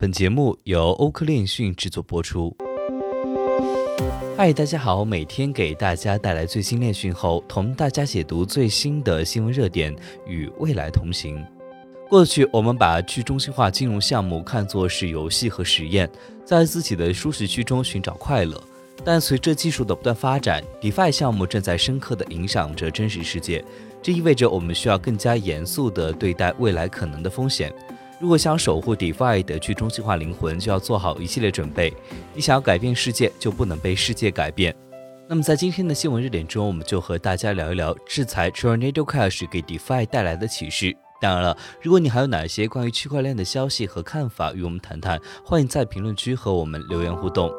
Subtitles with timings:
[0.00, 2.56] 本节目由欧科链讯制作播出。
[4.36, 9.92] 嗨，大家好，每天给大家带来最新链讯后，同大家解读最新的新闻热点，
[10.24, 11.44] 与未来同行。
[12.08, 16.08] 过去，我们把去中心化金融项目看作是游戏和实验，
[16.44, 18.62] 在自己的舒适区中寻找快乐。
[19.04, 23.64] 但随着技术的不断发展，DeFi 项目正在深刻地影响着真实世界。
[24.00, 27.74] 这意味着我们需要更加严肃地对待未来可能的风险。
[28.20, 31.94] 如果想守护 DeFi 的去中心化灵魂，就要做好一系列准备。
[32.34, 34.74] 你想要改变世界，就不能被世界改变。
[35.28, 40.96] 那么，在今天的新闻热点中，我们就和大家聊一聊制裁 Tornado Cash 给 DeFi 带来的启示。
[41.20, 47.52] 当然了，如果你还有哪些关于区块链的消息和看法与我们谈谈，欢迎在评论区和我们留言互动。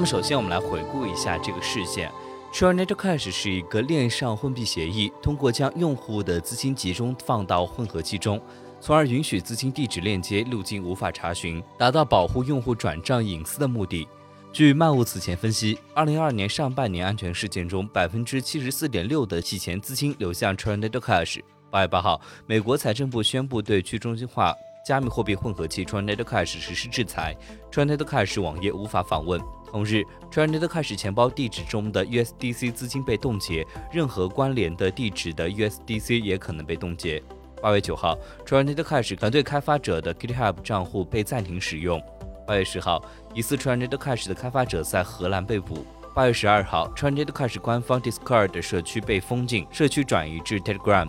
[0.00, 2.10] 那么，首先我们来回顾一下这个事件。
[2.54, 8.40] Tornado Cash 是一个链上混币协议，通过将用户的资金集中放到混合器中。
[8.80, 14.08] 从而允许资金地址链接路径无法查询，达到保护用户转账隐私的目的。
[14.54, 21.42] 据漫物此前分析，二零二二年上半年安全事件中，百分之七十四点六的洗钱资金流向 Tornado Cash。
[21.70, 27.36] 八月八号，美国财政部宣布对去中心化加密货币混合器 Tornado Cash 实施制裁
[27.70, 29.40] ，Tornado Cash 网页无法访问。
[29.70, 37.22] 同日，Tornado Cash 钱包地址中的 USDC 资金被冻结，任何关联的地址的 USDC 也可能被冻结。
[37.62, 42.02] 八月九号，Tornado Cash 团队开发者的 GitHub 账户被暂停使用。
[42.46, 43.00] 八月十号，
[43.34, 45.84] 疑似 Tornado Cash 的开发者在荷兰被捕。
[46.12, 51.08] 八月十二号，Tornado Cash 官方 Discord 社区被封禁，社区转移至 Telegram。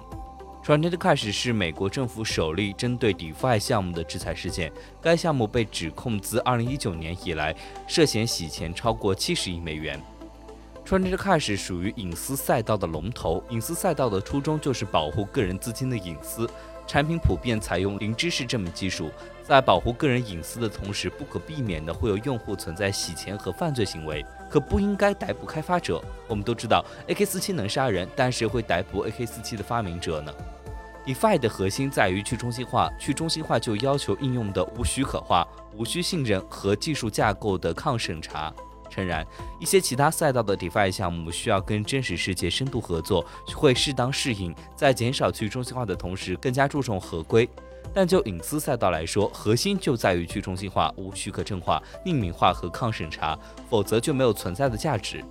[0.63, 4.71] Tornado Cash 是美国政府首例针对 DeFi 项目的制裁事件。
[5.01, 7.55] 该项目被指控自2019年以来
[7.87, 9.99] 涉嫌洗钱超过70亿美元。
[10.85, 13.43] Tornado Cash 属于隐私赛道的龙头。
[13.49, 16.49] 隐私赛道的初衷就是保护个人资金的隐私。
[16.87, 19.09] 产品普遍采用零知识证明技术，
[19.41, 26.03] 在保护个人隐私的同时，不可避免的会有用户存在洗钱和犯罪行为，可不应该逮捕开发者。
[26.27, 30.33] 我们都知道 AK47 能杀人，但谁会逮捕 AK47 的发明者呢
[31.05, 38.53] ？DeFi 的核心在于去中心化，去中心化就要求应用的无许可化、无需信任和技术架构的抗审查。
[38.91, 39.25] 诚然，
[39.59, 43.25] 一些其他赛道的 DeFi 项目需要跟真实世界深度合作，
[43.55, 47.49] 会适当适应，在减少去中心化的同时，更加注重合规。
[47.93, 53.37] 但就隐私赛道来说，核心就在于去中心化、无许可证化、匿名化和抗审查，
[53.69, 55.23] 否则就没有存在的价值。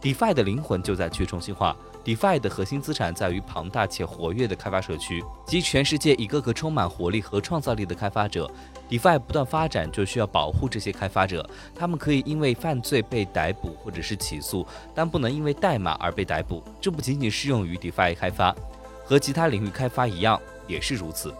[0.00, 1.76] DeFi 的灵魂就在去中心化。
[2.08, 8.50] DeFi 的核心资产在于庞大且活跃的开发社区，及全世界一个个充满活力和创造力的开发者。
[8.88, 11.46] DeFi 不断发展，就需要保护这些开发者。
[11.74, 16.64] 他们可以因为犯罪被逮捕或者是起诉，但不能因为代码而被逮捕。
[16.80, 18.56] 这不仅仅适用于 DeFi 开发，
[19.04, 21.34] 和其他领域开发一样也是如此。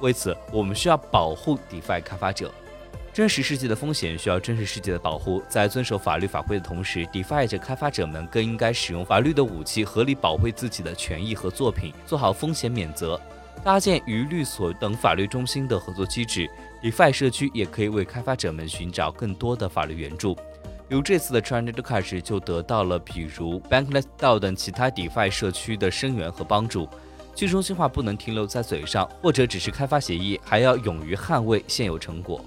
[0.00, 2.48] 为此，我们需要保护 DeFi 开发者。
[3.20, 13.20] 真实世界的风险需要真实世界的保护，在遵守法律法规的同时，DeFi 的开发者们更应该使用法律的武器，合理保护自己的权益和作品，做好风险免责，
[13.62, 16.48] 搭建与律所等法律中心的合作机制。
[16.82, 20.34] DeFi 社区也可以为开发者们寻找更多的法律援助，
[20.88, 26.88] 比如这次的 Tornado Cash 就得到了比如 Bankless DAO 等其他 DeFi 社区的声援和帮助。
[27.34, 32.42] 去中心化不能停留在嘴上，或者只是开发协议，还要勇于捍卫现有成果。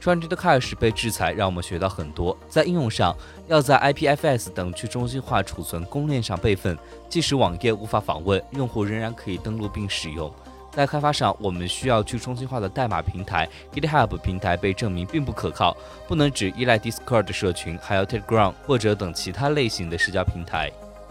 [0.00, 2.36] Tornado Cash 被制裁，让我们学到很多。
[2.48, 3.14] 在应用上，
[3.48, 6.78] 要在 IPFS 等去中心化储存公链上备份，
[7.08, 10.32] 即使网页无法访问，用户仍然可以登录并使用。
[10.72, 13.46] 在开发上，我们需要去中心化的代码平台。
[13.74, 15.76] GitHub 平台被证明并不可靠，
[16.08, 20.70] 不能只依赖 Discord 社群，还要 Telegram 或者等其他类型的社交平台。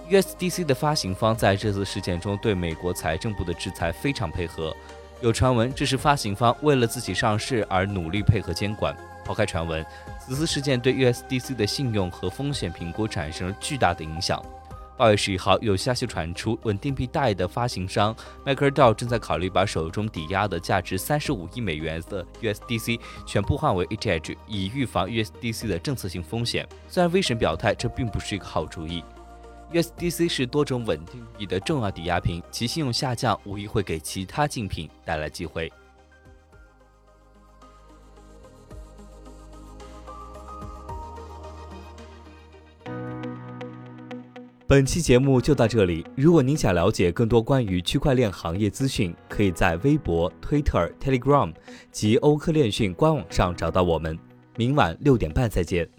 [0.09, 4.75] USDC 的发行方在这次事件中对美国财政部的制裁非常配合。
[5.22, 8.96] 有传闻，这是发行方为了自己上市而努力配合监管。
[9.25, 9.85] 抛开传闻，
[10.18, 14.41] 此次事件对 USDC 的信用和风险评估产生了巨大的影响。
[14.97, 26.65] 八月十一号，有消息传出，稳定币贷的发行商 MakerDAO 正在考虑把手中抵押的价值三十五亿美元的 USDC 全部换为 ETH，以预防 USDC 的政策性风险。
[26.88, 29.04] 虽然威神表态，这并不是一个好主意。
[29.71, 35.71] USDC 是多种稳定币的重要抵押品，其信用下降无疑会给其他竞品带来机会。
[44.66, 46.06] 本期节目就到这里。
[46.15, 51.51] 如果您想了解更多关于区块链行业资讯，可以在微博、Twitter、Telegram
[51.92, 54.18] 及欧科链讯官网上找到我们。
[54.56, 55.89] 明晚六点半再见。